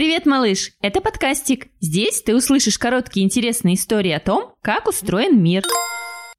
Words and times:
Привет, 0.00 0.24
малыш! 0.24 0.70
Это 0.80 1.02
подкастик. 1.02 1.66
Здесь 1.78 2.22
ты 2.22 2.34
услышишь 2.34 2.78
короткие 2.78 3.26
интересные 3.26 3.74
истории 3.74 4.12
о 4.12 4.18
том, 4.18 4.54
как 4.62 4.88
устроен 4.88 5.42
мир. 5.42 5.62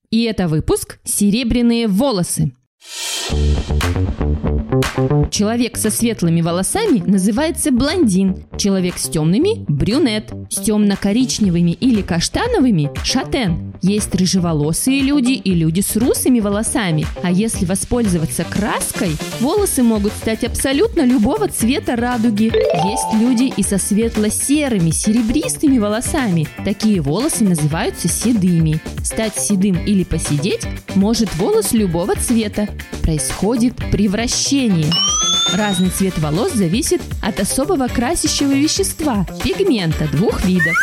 И 0.09 0.23
это 0.23 0.47
выпуск 0.47 0.99
«Серебряные 1.03 1.87
волосы». 1.87 2.53
Человек 5.31 5.77
со 5.77 5.89
светлыми 5.89 6.41
волосами 6.41 7.01
называется 7.07 7.71
блондин. 7.71 8.43
Человек 8.57 8.97
с 8.97 9.07
темными– 9.07 9.63
брюнет. 9.69 10.29
С 10.49 10.57
темно-коричневыми 10.57 11.71
или 11.71 12.01
каштановыми– 12.01 12.91
шатен. 13.05 13.73
Есть 13.81 14.13
рыжеволосые 14.13 14.99
люди 14.99 15.31
и 15.31 15.53
люди 15.53 15.79
с 15.79 15.95
русыми 15.95 16.41
волосами. 16.41 17.05
А 17.23 17.31
если 17.31 17.65
воспользоваться 17.65 18.43
краской, 18.43 19.15
волосы 19.39 19.83
могут 19.83 20.11
стать 20.11 20.43
абсолютно 20.43 21.05
любого 21.05 21.47
цвета 21.47 21.95
радуги. 21.95 22.51
Есть 22.53 23.13
люди 23.13 23.53
и 23.55 23.63
со 23.63 23.77
светло-серыми, 23.77 24.91
серебристыми 24.91 25.77
волосами. 25.77 26.45
Такие 26.65 26.99
волосы 26.99 27.45
называются 27.45 28.09
седыми. 28.09 28.81
Стать 29.01 29.37
седым 29.37 29.77
или 29.85 30.03
посидеть 30.03 30.67
может 30.93 31.33
волос 31.37 31.71
любого 31.71 32.15
цвета. 32.15 32.67
Происходит 33.01 33.75
превращение. 33.91 34.91
Разный 35.53 35.89
цвет 35.89 36.17
волос 36.17 36.53
зависит 36.53 37.01
от 37.21 37.39
особого 37.39 37.87
красящего 37.87 38.51
вещества– 38.53 39.25
пигмента 39.43 40.07
двух 40.07 40.45
видов. 40.45 40.75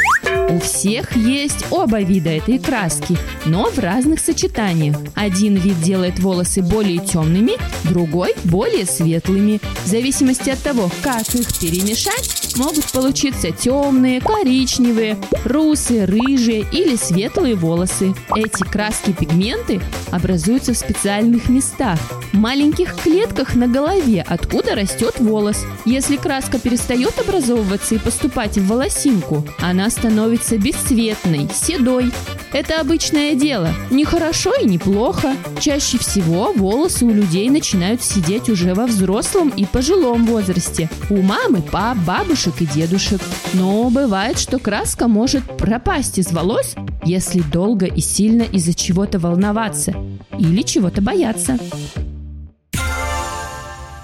У 0.51 0.61
всех 0.61 1.17
есть 1.17 1.65
оба 1.71 2.01
вида 2.01 2.31
этой 2.31 2.59
краски, 2.59 3.17
но 3.47 3.71
в 3.71 3.79
разных 3.79 4.21
сочетаниях. 4.21 4.97
Один 5.15 5.57
вид 5.57 5.81
делает 5.81 6.19
волосы 6.19 6.63
более 6.63 6.99
темными, 6.99 7.53
другой– 7.85 8.35
более 8.45 8.85
светлыми. 8.85 9.61
В 9.85 9.87
зависимости 9.87 10.51
от 10.51 10.59
того, 10.63 10.91
как 11.03 11.35
их 11.35 11.59
перемешать, 11.59 12.38
могут 12.57 12.91
получиться 12.93 13.51
темные, 13.51 14.21
коричневые, 14.21 15.19
русые, 15.45 16.05
рыжие 16.05 16.67
или 16.73 16.97
светлые 16.97 17.55
волосы. 17.55 18.15
Эти 18.35 18.63
краски-пигменты 18.63 19.81
образуются 20.11 20.73
в 20.73 20.79
специальных 20.79 21.49
местах– 21.49 21.99
маленьких 22.33 22.95
клетках 22.97 23.55
на 23.55 23.67
голове, 23.67 24.25
откуда 24.27 24.75
растет 24.75 25.21
волос. 25.21 25.65
Если 25.85 26.17
краска 26.17 26.59
перестает 26.59 27.19
образовываться 27.19 27.95
и 27.95 27.99
поступать 27.99 28.57
в 28.57 28.67
волосинку, 28.67 29.45
она 29.59 29.91
становится 29.91 30.57
бесцветной, 30.57 31.49
седой. 31.53 32.13
Это 32.53 32.81
обычное 32.81 33.35
дело. 33.35 33.69
Не 33.91 34.07
хорошо 34.07 34.55
и 34.55 34.67
не 34.67 34.79
плохо. 34.79 35.35
Чаще 35.61 35.99
всего 35.99 36.53
волосы 36.53 37.05
у 37.05 37.11
людей 37.11 37.51
начинают 37.51 38.03
сидеть 38.03 38.49
уже 38.49 38.75
во 38.75 38.87
взрослом 38.87 39.51
и 39.51 39.67
пожилом 39.67 40.25
возрасте. 40.25 40.89
У 41.11 41.21
мамы, 41.21 41.61
пап, 41.61 41.99
бабушек 41.99 42.55
и 42.61 42.67
дедушек. 42.67 43.21
Но 43.53 43.91
бывает, 43.91 44.39
что 44.39 44.59
краска 44.59 45.09
может 45.09 45.45
пропасть 45.59 46.19
из 46.19 46.33
волос, 46.33 46.75
если 47.05 47.41
долго 47.41 47.85
и 47.85 48.01
сильно 48.01 48.43
из-за 48.43 48.73
чего-то 48.73 49.19
волноваться 49.19 49.95
или 50.39 50.63
чего-то 50.63 51.03
бояться. 51.03 51.59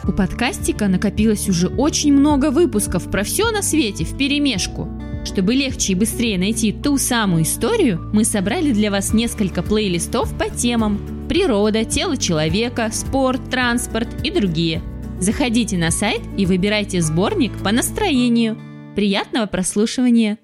У 0.07 0.13
подкастика 0.13 0.87
накопилось 0.87 1.49
уже 1.49 1.69
очень 1.69 2.13
много 2.13 2.51
выпусков 2.51 3.11
про 3.11 3.25
все 3.25 3.51
на 3.51 3.63
свете 3.63 4.05
в 4.05 4.19
перемешку. 4.19 4.87
Чтобы 5.25 5.55
легче 5.55 5.93
и 5.93 5.97
быстрее 5.97 6.39
найти 6.39 6.73
ту 6.73 6.99
самую 6.99 7.45
историю, 7.45 8.11
мы 8.13 8.25
собрали 8.25 8.73
для 8.73 8.91
вас 8.91 9.15
несколько 9.15 9.63
плейлистов 9.63 10.37
по 10.39 10.51
темам 10.51 11.27
природа, 11.29 11.85
тело 11.85 12.17
человека, 12.17 12.91
спорт, 12.93 13.51
транспорт 13.51 14.09
и 14.23 14.31
другие. 14.31 14.83
Заходите 15.21 15.79
на 15.79 15.91
сайт 15.91 16.21
и 16.37 16.45
выбирайте 16.45 17.01
сборник 17.01 17.53
по 17.63 17.73
настроению. 17.73 18.59
Приятного 18.95 19.47
прослушивания! 19.47 20.39